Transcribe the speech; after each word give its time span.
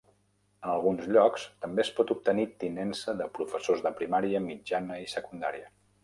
En 0.67 0.69
alguns 0.75 1.03
llocs, 1.15 1.41
també 1.65 1.83
es 1.83 1.91
pot 1.99 2.13
obtenir 2.15 2.45
tinença 2.63 3.15
de 3.19 3.27
professors 3.39 3.83
de 3.89 3.91
primària, 3.99 4.41
mitjana 4.47 4.97
i 5.03 5.05
secundària. 5.13 5.69